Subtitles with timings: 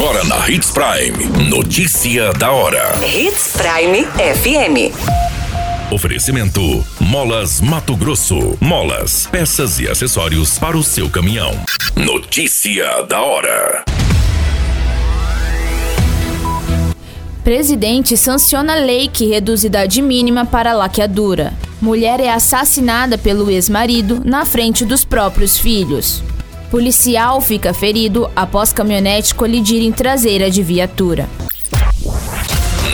[0.00, 1.50] Agora na Hits Prime.
[1.50, 2.98] Notícia da hora.
[3.04, 4.94] Hits Prime FM.
[5.92, 8.56] Oferecimento: Molas Mato Grosso.
[8.62, 11.52] Molas, peças e acessórios para o seu caminhão.
[11.94, 13.84] Notícia da hora.
[17.44, 21.52] Presidente sanciona lei que reduz idade mínima para laqueadura.
[21.78, 26.22] Mulher é assassinada pelo ex-marido na frente dos próprios filhos.
[26.70, 31.28] Policial fica ferido após caminhonete colidir em traseira de viatura.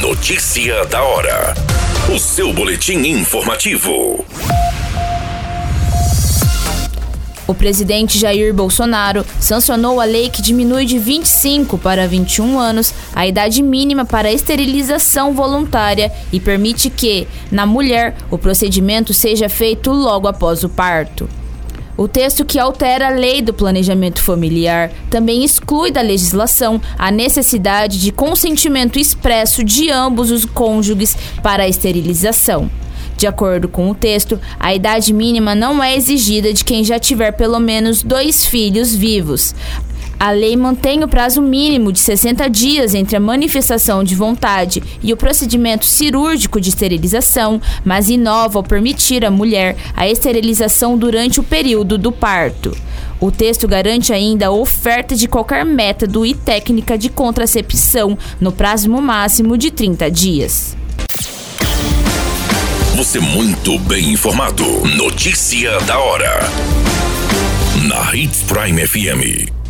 [0.01, 1.53] Notícia da hora.
[2.11, 4.25] O seu boletim informativo.
[7.47, 13.27] O presidente Jair Bolsonaro sancionou a lei que diminui de 25 para 21 anos a
[13.27, 20.27] idade mínima para esterilização voluntária e permite que, na mulher, o procedimento seja feito logo
[20.27, 21.29] após o parto.
[21.97, 27.99] O texto que altera a lei do planejamento familiar também exclui da legislação a necessidade
[27.99, 32.71] de consentimento expresso de ambos os cônjuges para a esterilização.
[33.17, 37.33] De acordo com o texto, a idade mínima não é exigida de quem já tiver
[37.33, 39.55] pelo menos dois filhos vivos.
[40.19, 45.13] A lei mantém o prazo mínimo de 60 dias entre a manifestação de vontade e
[45.13, 51.43] o procedimento cirúrgico de esterilização, mas inova ao permitir à mulher a esterilização durante o
[51.43, 52.75] período do parto.
[53.21, 58.91] O texto garante ainda a oferta de qualquer método e técnica de contracepção no prazo
[58.91, 60.77] máximo de 30 dias.
[62.97, 64.65] Você muito bem informado.
[64.97, 66.41] Notícia da hora.
[67.87, 69.66] Na Hits Prime FM.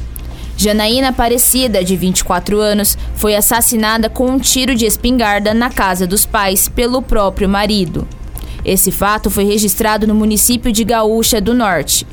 [0.57, 6.25] Janaína Aparecida, de 24 anos, foi assassinada com um tiro de espingarda na casa dos
[6.25, 8.09] pais pelo próprio marido.
[8.65, 12.07] Esse fato foi registrado no município de Gaúcha do Norte.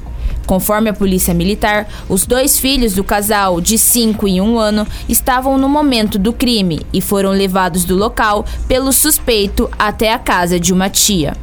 [0.46, 5.58] Conforme a polícia militar, os dois filhos do casal, de 5 e 1 ano, estavam
[5.58, 10.74] no momento do crime e foram levados do local pelo suspeito até a casa de
[10.74, 11.34] uma tia.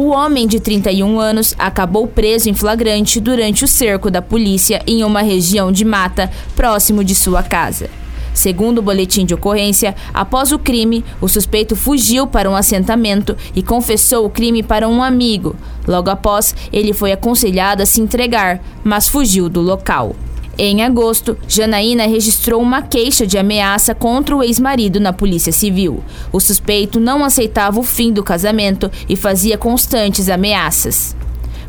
[0.00, 5.02] O homem de 31 anos acabou preso em flagrante durante o cerco da polícia em
[5.02, 7.90] uma região de mata próximo de sua casa.
[8.32, 13.60] Segundo o boletim de ocorrência, após o crime, o suspeito fugiu para um assentamento e
[13.60, 15.56] confessou o crime para um amigo.
[15.84, 20.14] Logo após, ele foi aconselhado a se entregar, mas fugiu do local.
[20.60, 26.02] Em agosto, Janaína registrou uma queixa de ameaça contra o ex-marido na Polícia Civil.
[26.32, 31.14] O suspeito não aceitava o fim do casamento e fazia constantes ameaças.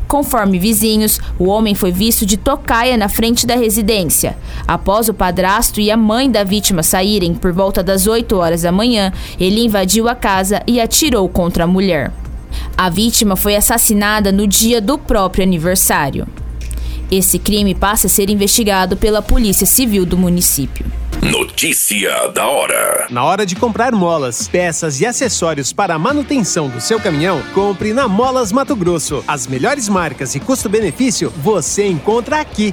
[0.08, 4.36] Conforme vizinhos, o homem foi visto de tocaia na frente da residência.
[4.66, 8.72] Após o padrasto e a mãe da vítima saírem por volta das 8 horas da
[8.72, 12.10] manhã, ele invadiu a casa e atirou contra a mulher.
[12.76, 16.26] A vítima foi assassinada no dia do próprio aniversário.
[17.10, 20.86] Esse crime passa a ser investigado pela Polícia Civil do município.
[21.20, 23.08] Notícia da hora.
[23.10, 27.92] Na hora de comprar molas, peças e acessórios para a manutenção do seu caminhão, compre
[27.92, 29.24] na Molas Mato Grosso.
[29.26, 32.72] As melhores marcas e custo-benefício você encontra aqui.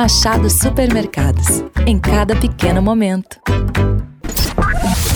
[0.00, 1.62] Machado Supermercados.
[1.86, 3.38] Em cada pequeno momento.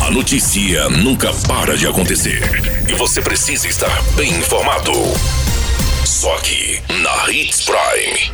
[0.06, 2.42] A notícia nunca para de acontecer.
[2.86, 4.92] E você precisa estar bem informado.
[6.04, 8.30] Só aqui, na Hits Prime.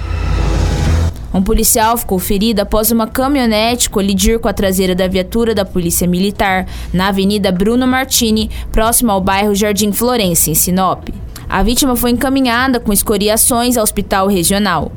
[1.32, 6.08] Um policial ficou ferido após uma caminhonete colidir com a traseira da viatura da Polícia
[6.08, 11.10] Militar na Avenida Bruno Martini, próximo ao bairro Jardim Florença, em Sinop.
[11.48, 14.90] A vítima foi encaminhada com escoriações ao hospital regional.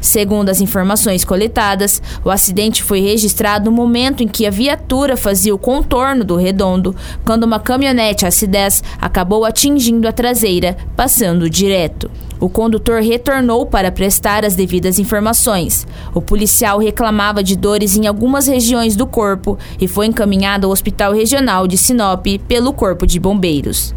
[0.00, 5.54] Segundo as informações coletadas, o acidente foi registrado no momento em que a viatura fazia
[5.54, 6.94] o contorno do redondo,
[7.24, 12.10] quando uma caminhonete AC10 acabou atingindo a traseira, passando direto.
[12.40, 15.86] O condutor retornou para prestar as devidas informações.
[16.14, 21.12] O policial reclamava de dores em algumas regiões do corpo e foi encaminhado ao Hospital
[21.12, 23.92] Regional de Sinop pelo Corpo de Bombeiros.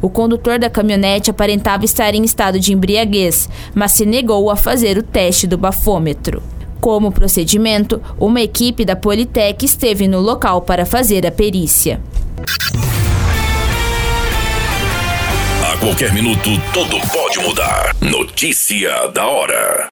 [0.00, 4.98] O condutor da caminhonete aparentava estar em estado de embriaguez, mas se negou a fazer
[4.98, 6.42] o teste do bafômetro.
[6.80, 12.00] Como procedimento, uma equipe da Politec esteve no local para fazer a perícia.
[15.64, 17.94] A qualquer minuto, tudo pode mudar.
[18.00, 19.88] Notícia da hora.